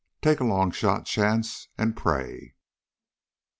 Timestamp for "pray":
1.95-2.55